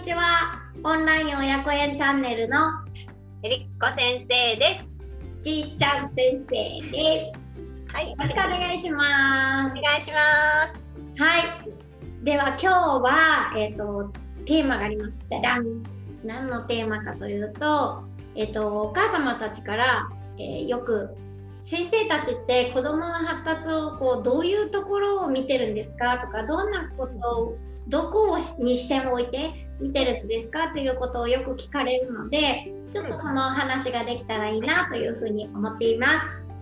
[0.00, 0.58] にちは。
[0.82, 2.56] オンライン親子園チャンネルの
[3.42, 4.80] えりっこ先生で
[5.42, 7.90] ちーちゃん先生です。
[7.90, 7.94] す。
[7.94, 9.78] はい、よろしくお願いします。
[9.78, 10.72] お願いしま
[11.18, 11.22] す。
[11.22, 12.24] はい。
[12.24, 14.10] では今日はえっ、と
[14.46, 15.18] テーマがあります。
[15.28, 15.82] ダダン。
[16.24, 18.02] 何のテーマかというと、
[18.36, 21.14] えっ、とお母様たちから、えーよく
[21.60, 30.68] 先生たちって子どもの発達をこうどういうところを見てるんですかとかどんなことをどこをに視点を置いて見てるんですか？
[30.72, 36.12] ということをよく聞かれるのでちょっとその話ができたらいいなというふうに思っています。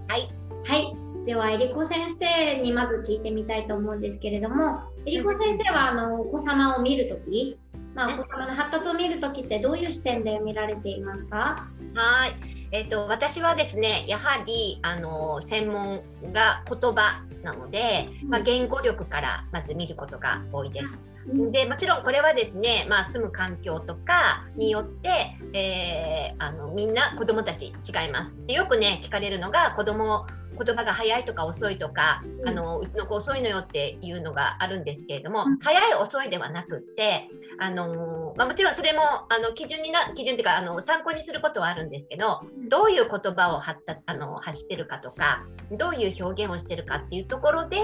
[0.09, 0.29] はい。
[0.65, 1.25] はい。
[1.27, 7.59] では、えりこ先生にまず聞いてみたいと思うんですけれども、えりこ先生はあのお子様を見るとき、
[7.95, 11.67] まあ、お子様の発達を見るときってどういう視点で見られていますか？
[11.95, 12.35] はい。
[12.71, 20.87] えっ、と私はですね、やはりあの専門が言葉なので、まあ言語力からまず見ることが多いです。
[21.33, 21.53] うん。
[21.53, 28.47] でもちろんこれはですね、まあ、住む環境とかによって、えーあのみんな子どもたち違います。
[28.47, 30.27] でよくね聞かれるのが子ども
[30.65, 32.49] 言葉が早いとか遅いとか、うん。
[32.49, 35.59] あのうちの子遅いのよっていうのがあるんですけれども、うん。
[35.59, 47.79] 早い遅いではなくって、あのまあ、もちろんそれもあの基準にな基準っていうかあの参考にすることはあるんですけどどういう言葉を発達あの発してるかとかどういう表現をしてるかっていうところで、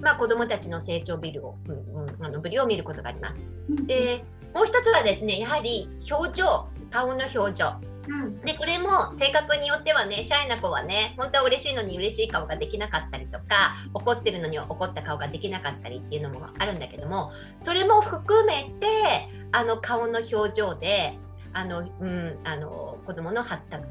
[0.00, 3.34] まあ、子どもたちの成長ビルを、うんうん、あのぶりを見ることがありま
[3.68, 3.86] す。
[3.86, 7.72] でもう一つはですねやはり表情顔の表情
[8.08, 17.32] うんでこれも性格によってはねシャイな子はね本当は嬉しいのに嬉しい顔ができなかったりとか怒ってるのに怒った顔ができなかったりっていうのもあるんだけども
[17.64, 21.18] それも含めてあの顔の表情で
[21.52, 23.84] あの、うん、あの子どもの発達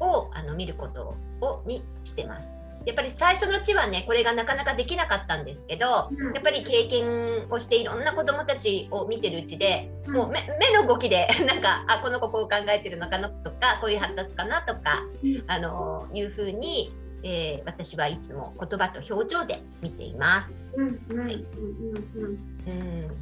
[0.00, 2.57] をあの見ることをにしてます。
[2.88, 6.32] やっぱり最初のうちはねこれがなかなかできなかったんですけどうん。
[6.32, 10.14] やっぱり経験をしていろんな子どもたちを見てるうちでうん。
[10.14, 15.44] もう目目の動きで なんかあこの子こう考えてるのかなとかこういう発達かなとか、うん。
[15.48, 20.54] あのいうふうに、えー私はいつも言葉と表情で見ています。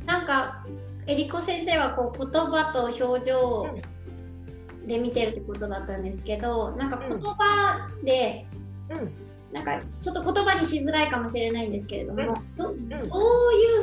[0.07, 0.65] なんか
[1.09, 3.69] えりこ先生はこう言葉と表情
[4.87, 8.47] で見てるってことだったんですけどなんか言葉で、
[8.91, 12.81] うんなんかちょっと言葉にしづらいかもしれないんですけれども、どどうん。
[12.81, 13.07] いう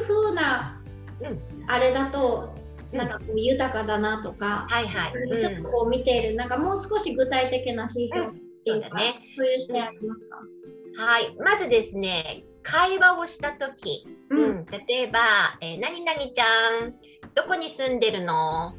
[0.07, 0.81] 風な
[1.21, 1.39] うん。
[1.67, 2.53] あれだと
[2.91, 5.39] うんなんかこう豊かだなとか、はいはい、うん。
[5.39, 8.31] ちょっとこう見ているなんかもう少し具体的な指標っ
[8.65, 9.21] ていうか、ね。
[9.29, 10.21] そういう視点あります
[10.97, 14.65] か、はい、まずですね会話をした時、ううん。
[14.87, 16.93] 例えば、えー何々ちゃん
[17.35, 18.75] どこに住んでるの?」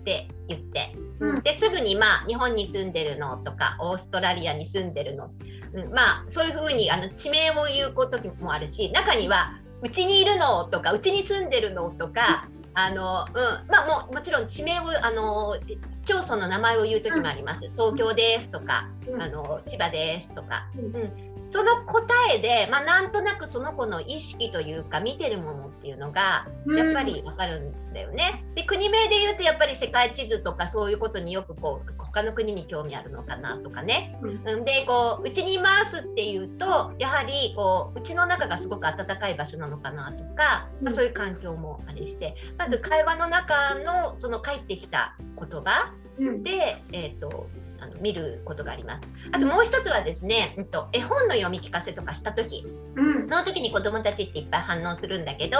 [0.00, 1.42] って言って、うん。
[1.42, 5.30] ですぐに、まあ、日本に住んでるのとかオーストラリアに住んでるの、
[5.76, 12.46] うん、まあそういうふうにあの地名を言うこともあるし中には「うちにいるの?」とか「うちに住んでるの?」とか。
[12.78, 17.60] あのうんまあ、もうもちろん地名をあの市町村の名前を言う時もあります。
[17.70, 22.04] 東京ですとか、うんあの千葉ですとか、うんうん、その答
[22.34, 28.44] えで、まあ、なんとなくその子の意識というか見てるものっていうのがうんやっぱりわかるんだよね。
[28.54, 34.18] で国名で言うとやっぱり世界地図とかそういうことによくこう他の国に興味あるのかなとかね。
[34.22, 34.40] うん。
[34.46, 34.64] うん。
[34.64, 46.42] でこううちにいますっていうとやはりこううちの中がすごく暖かい場所なのかなとか、まあ、うんそういう環境もあれしてまず会話の中のその返ってきた言葉うん。
[46.42, 49.06] で、えー、とあの見ることがあります。
[49.32, 52.66] あともう一つはですね、うんと、絵本の読み聞かせとかした時。
[52.94, 53.28] うん。
[53.28, 55.58] その時に子どもたちっていっぱい反応するんだけど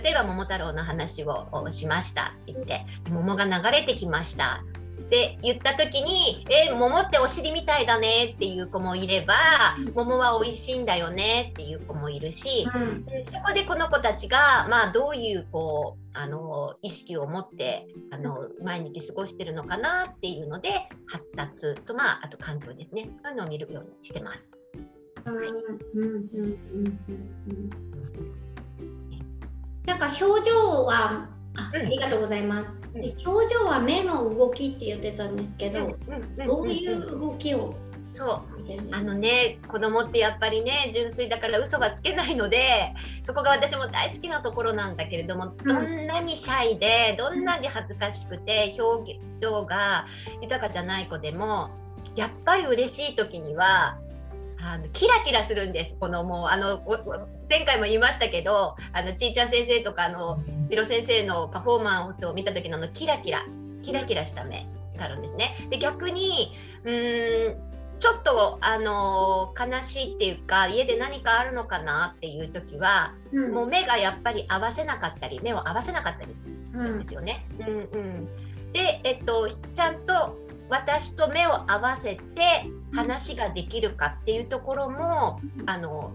[0.00, 4.62] 例えば「桃太郎の話をおしました」って言って「桃が流れてきました」
[4.98, 9.34] って言った時に「え桃ってお尻みたいだね」っていう子もいれば
[9.94, 13.04] 「桃は美味しいんだよね」っていう子もいるし、うん。
[13.04, 23.08] でそこでこの子たちが、まあ、どういうこうあの意識を持ってあの毎日過ごしてるのかなっていうので発達と、まあ、あと環境ですね。
[23.22, 24.38] そういうのを見るようにしてます。
[29.86, 31.86] なんか表情はあうん。
[31.86, 32.87] ありがとうございます。
[33.24, 35.96] 表情は目の動きって言ってたんですけど、
[36.46, 37.74] どういう動きを
[38.14, 38.58] そう。
[38.92, 42.92] あのね子供ってやっぱりね純粋だから嘘がつけないので
[43.26, 45.56] そこが私も大好きなところなんだけれども、うん。
[45.56, 50.06] どんなにシャイでどんなに恥ずかしくて表情が
[50.42, 51.70] 豊かじゃない子でも
[52.16, 53.98] やっぱり嬉しい時には
[54.60, 56.82] あのキラキラするんですこのもうあの
[57.48, 63.44] 前回も言いましたけどあのちーちゃん先生とかあのピロ先生のパフォーマンスを見た時のあのキラキラ
[63.82, 64.66] キラキラした目
[64.96, 65.68] があるんですね。
[65.70, 66.52] で逆に
[66.84, 67.68] うーん
[68.00, 76.34] ちょっとあの悲しいっていうか家で何かあるのかなっていう時はうんもう目がやっぱり合わせなかったり目を合わせなかったり
[77.02, 77.46] ですよね。
[77.60, 78.28] うん、うん、
[78.72, 80.38] で、えっと、ちゃんと
[80.68, 86.12] 私と目を合わせて話ができるかっていうところも、あの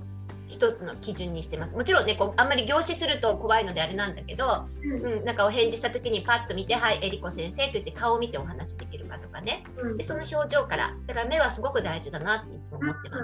[0.54, 1.76] 一つの基準にしてます。
[1.76, 13.24] もちろんね、こうあんまり凝視すると怖いのであれなんだけど、うん、なんかお返事した時にパッと見て、はい、えりこ先生と言って顔を見てお話できるかとかね、うん、でその表情から、だから目はすごく大事だなっていつも思ってます。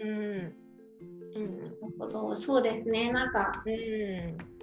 [0.00, 0.08] うん。
[0.08, 1.58] うん。
[1.58, 3.12] なるほど、そうですね。
[3.12, 4.58] なんか、うん。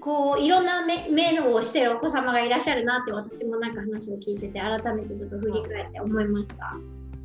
[0.00, 6.76] こういろんな目目をしてるお子様がいらっしゃるなって私もなんか話を聞いてて改めてちょっと振り返って思いました。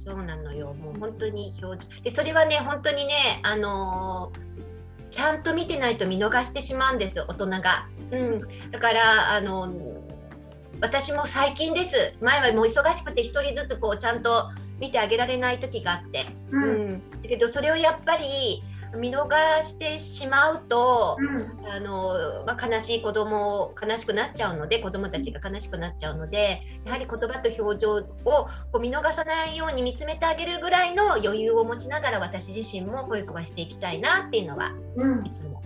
[0.08, 0.74] そうなのよ。
[0.74, 2.02] もう本当に表情。
[2.02, 7.90] でそれはね本当にねあのー、ちゃんと見てないと見逃してしまうんです大人が。
[8.12, 9.70] うん、だからあの
[10.80, 12.14] 私も最近です。
[12.22, 14.50] 前はもう忙しくて1人ずつこうちゃんと
[14.80, 18.64] 見てあげられない時があって、うん、うん、だけどそれをやっぱり
[18.96, 19.28] 見逃
[19.64, 35.62] してしまうと、うん、あのまあ、悲しい子供悲しくなっちゃうので子供たちが悲しくなっちゃうのでやはり言葉と表情をこう見逃さないように見つめてあげるぐらいの余裕を持ちながら私自身も保育はしていきたいなっていうのは、うん、いつも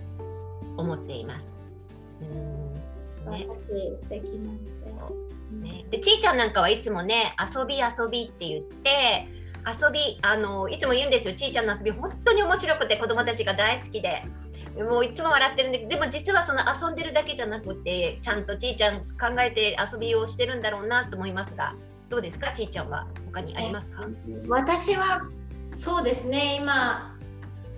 [0.76, 1.44] 思っています。
[2.22, 2.72] うん。
[3.30, 3.46] ね、
[3.92, 4.52] 素敵な
[5.60, 9.28] ね、でちーちゃんなんかはいつもね遊び遊びって言って
[9.66, 11.34] 遊びあのいつも言うんですよ。
[11.34, 14.24] ちいちゃんの遊び本当に面白くて子供たちが大好きで。
[14.72, 21.74] もういつも笑ってるんででも実はその遊んでるだけじゃなくてちゃんとちいちゃん考えて遊びをしてるんだろうなと思いますが
[22.08, 22.54] どうですか？
[22.56, 24.06] ちいちゃんは他にありますか？
[24.48, 25.28] 私は
[25.74, 26.56] そうですね。
[26.58, 27.14] 今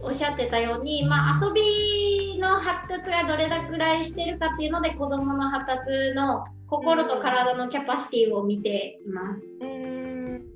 [0.02, 9.50] おっしゃってたように、まあ、遊びの発達がどれだけらいしてるかっていうので子どもの発達の心と体のキャパシティを見ています。
[9.60, 10.03] うん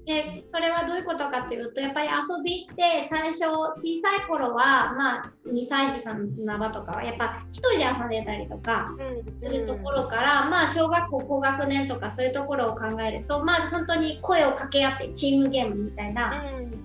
[0.09, 8.97] でそれはどういうことかというとやっぱり遊びって最初小さい頃はまあ2歳児さんの砂場とかはやっぱ1人で遊んでたりとか
[9.37, 16.43] するところから、まあ小学校高学年とかそういうところを考えるとまあ本当に声を掛け合ってチームゲームみたいな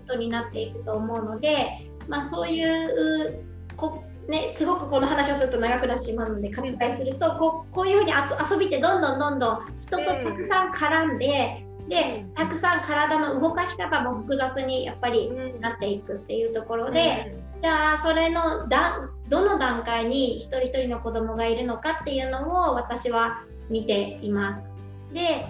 [0.08, 3.46] ことになっていくと思うので、まあ、そういう
[3.78, 24.68] こね、すごくこの話をすると長くなってしまうので割愛するとこうこういうふうに遊びってどんどんどんどん人とたくさん絡んででたくさん体の動かし方も複雑にやっぱりなっていくっていうところで、うん、じゃあそれのだどの段階に一人一人の子供がいるのかっていうのを私は見ています。
[25.14, 25.46] で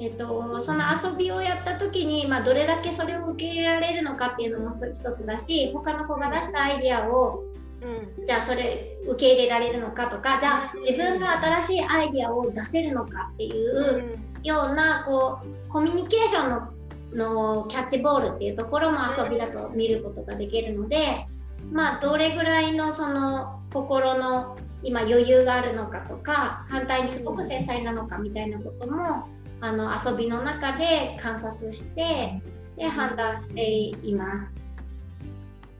[0.00, 7.42] えっと、その遊びをやった時に、まあ、どれだけそれを受け入れられるのかっていうのも一つだし他の子が出したアイデアを、
[7.82, 16.72] うん、じゃあそれ受け入れられるのかとかじゃあ自分が新しいアイデアを出せるのかっていうようなこうコミュニケーションの
[17.12, 21.26] のキャッチボールっていうところも遊びだと見ることができるので
[21.72, 29.28] まあどれぐらいのその心の今余裕があるのかとか反対にすごく繊細なのかみたいなことも
[29.60, 32.40] あの遊びの中で観察して
[32.76, 33.68] で判断して
[34.06, 34.54] います。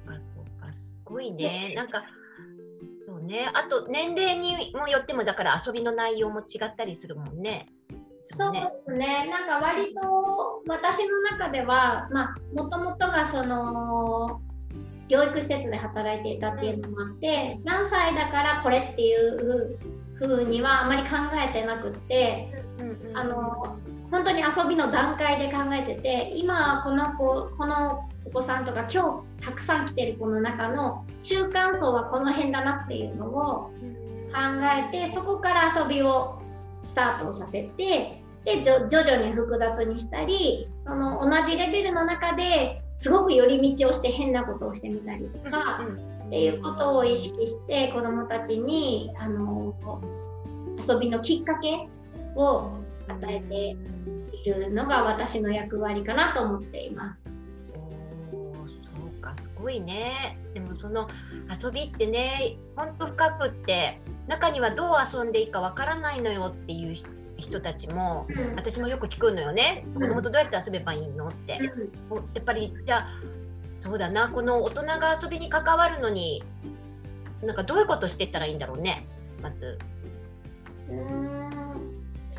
[0.06, 2.02] あそうかすごいねなんか
[3.06, 7.68] そうねあと年齢にもよってもだから遊びの内容も違ったりするもんね。
[8.30, 14.40] そうですね、なんか割と私の中では、まあ、もともとがその
[15.08, 19.78] 療育施設で働いていたっていうのもあって、何歳だからこれっていう
[20.20, 22.52] 風にはあまり考えてなくって、
[23.14, 23.78] あの
[24.10, 33.72] 本当に遊びの段階で考えてて今この子このお子さんとか今日たくさん来てる子の中の中間層はこの辺だなっていうのを考
[34.92, 36.40] えてそこから遊びを
[36.82, 45.86] スタートをさせてで徐々に複雑にしたりその同じレベルの中ですごく寄り道をして変なことをしてみたりとか、
[46.26, 49.74] っていうことを意識して子どもたちにあの
[50.78, 51.88] 遊びのきっかけ
[52.34, 52.72] を
[53.06, 53.76] 与えて
[54.42, 57.24] いるのが私の役割かなと思っています。
[58.32, 61.08] そうかすごいねでもその
[61.62, 66.96] 遊びってねほんと深くって中にはどう遊んでいいかわからないのよっていう
[67.38, 71.58] 人たちも、うん、私もよく聞くのよね、子供とどうやって遊べばいいのって、
[72.10, 73.06] うん、やっぱりじゃあ
[73.82, 76.42] そうだなこの大人が遊びに関わるのに
[77.42, 79.06] なんかどういうことしていったらいいんだろうね
[79.40, 79.78] まず。
[80.90, 81.48] うん。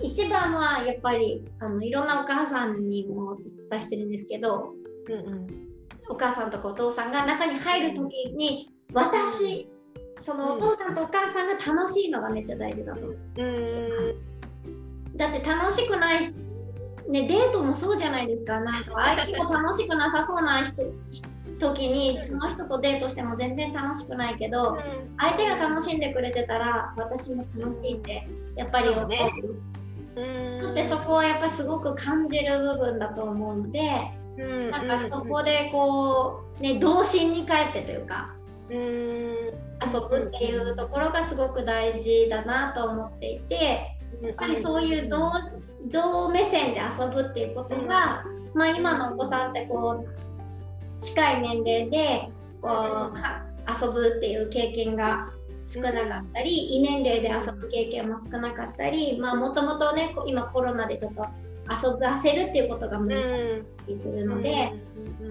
[0.02, 4.74] 一番はやっぱりあのいろんなお母さんにもお伝えしてるんですけど、
[5.08, 5.48] うんうん、
[6.10, 9.70] お母さんとかお父さんが中に入る時に私
[10.20, 13.16] そのお父さんとお母さんが楽しいのがめっちゃ大事だと思う。
[15.16, 16.34] だって楽しくない
[17.10, 18.60] ね、デートもそうじゃないですか。
[18.60, 20.84] なんか相手も楽しくなさそうな人
[21.58, 24.78] 時にその人とデートしても全然楽しくないけど、
[25.18, 29.08] 相手が楽しんでくれてたら私も楽しいってやっぱり思う。
[29.08, 29.34] ね、
[30.62, 33.90] だってそこはやっぱりすごく感じる部分だと思うので、
[34.72, 38.36] なんかそこでこうね童心に帰ってというか。
[38.70, 45.32] 遊ぶっていうところがすごく大事だなと思っていてやっぱりそういう同
[45.88, 48.24] 同目線で遊ぶっていうことが、
[48.54, 52.30] まあ、今のお子さんってこう近い年齢で
[52.62, 55.30] こう遊ぶっていう経験が
[55.64, 61.26] 少なかったり異年齢で遊ぶ経験も少なかったりもともとね今コロナでちょっと
[61.70, 64.74] 遊ばせるっていうことが難しいりするので、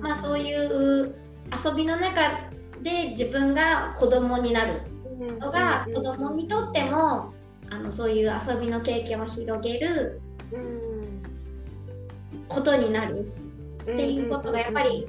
[0.01, 1.15] まあ、そういう
[1.53, 2.49] 遊びの中
[2.83, 4.83] で自分が子供になる
[5.39, 7.33] のが子供にとっても
[7.71, 10.21] あのそういう遊びの経験を広げる
[12.49, 13.33] ことになる
[13.83, 15.07] っていうことがやっぱり、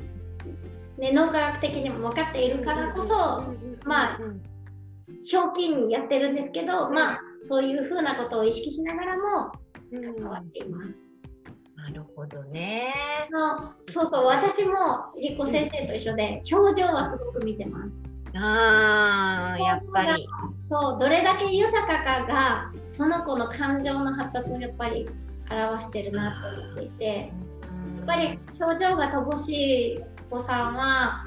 [0.98, 3.54] ね、脳科学的にも分かっているからこそ
[3.86, 4.20] まあ
[5.24, 9.52] ひょうきんにやってるんですけど、まあそういうふうなことを意識しながらも
[9.92, 11.09] 関わっています。
[11.89, 12.93] なるほどね。
[13.31, 17.91] のそうそう私もりこ先生と一緒で表情はすごく見てます。
[18.36, 20.27] ああやっぱり
[20.62, 25.10] そうどれだけ豊かかがその子の感情の発達をやっぱり
[25.50, 27.24] 表してるなと思っていてや
[28.03, 31.25] っぱり表情が乏しいお子さんは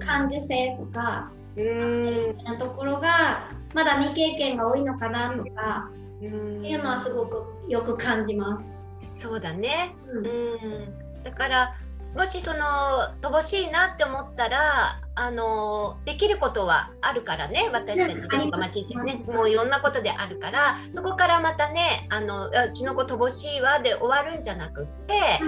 [0.00, 5.88] 感受性とかそういうなところがまだ未経験が多いのかなとか
[6.18, 8.79] っていうのはすごくよく感じます。
[9.20, 11.22] そうだね、うん、うん。
[11.22, 11.76] だから
[12.14, 17.70] もしその乏しいなって思ったらあのできることはあるからね。
[17.72, 19.22] 私たちでとか、まあ、ちっちゃね。
[19.26, 20.78] もういろんなことであるから。
[20.92, 25.38] そこからまたねあのうちの子乏しいわで終わるんじゃなくって、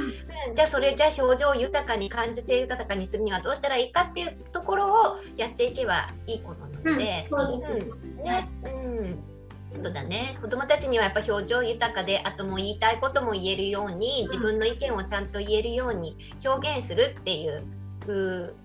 [0.49, 7.27] うん、じゃあそれじゃあ表情を豊かに感受性豊かにするにはどうしたらいいかっていうところをやっていけばいいことなので。
[7.29, 7.87] うん、そうです、
[8.23, 9.32] ね、うん
[9.73, 10.39] そうだね。
[10.43, 17.65] 子どもたちにはやっぱ表情豊かであとも言いたいことも言えるように自分の意見をちゃんと言えるように表現するっていう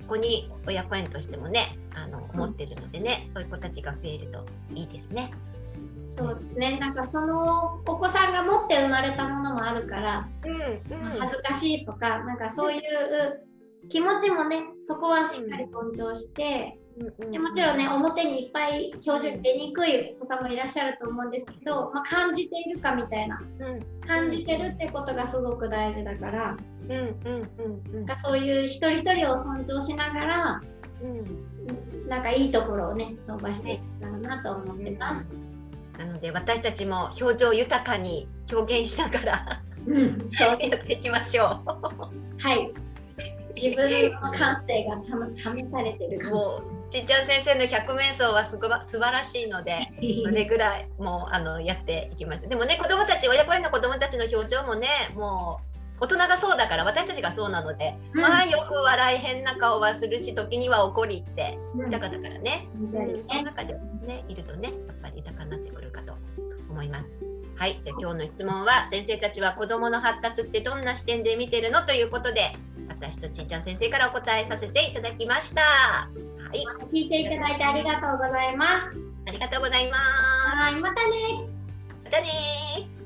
[0.07, 5.31] 子に親子園としてもねあの思ってるのでね、そういう子たちが増えるといいですね。
[6.09, 6.79] そうですね。
[6.79, 12.81] なんかそのお子さんが持って生まれたものもあるから、うんうん、恥ずかしいとかなんかそういう
[13.89, 16.79] 気持ちもねそこはしっかり尊重して、
[17.31, 30.61] でもちろんね表にいっぱい表情出にくいお子さんもいらっしゃると思うんですけど、まあ、感じているかみたいな、うん、感じてるってことがすごく大事だから、うんうんうんうん、なんかそういう一人一人を尊重しながら、
[31.03, 35.25] うん、なんかいいところをね伸ばしていけたらなと思ってます。
[35.99, 40.57] なので私たちも表情豊かに表現しながら、うん、そう。
[40.61, 41.47] やっていきましょう。
[42.39, 42.71] はい。
[43.55, 49.79] 自分の感性が試されてるもうちっちゃん先生の百面相はすご素晴らしいので
[50.25, 52.47] それぐらいもうあのやっていきます。
[52.47, 55.67] でもね子どもたち親子園の子どもたちの表情もねもう
[55.99, 63.73] 大人がそうだから私たちがそうなので、うん、まあよく笑い変な顔はするし時には怒りって豊かだからね、うん、その中で
[64.05, 66.13] ねいるとねやっぱり豊かになってくるかと
[66.69, 67.07] 思います。
[67.55, 72.53] はい、じゃ今日の質問は先生たちは子どもの発達ってどんな視点で見てるのということで
[72.87, 76.07] 私とちいちゃん先生からお答えさせていただきました。
[76.47, 78.97] はい、聞いていただいてありがとうございます。
[79.27, 80.01] ありがとうございます。
[80.55, 81.15] はい、またね。
[82.05, 82.96] またね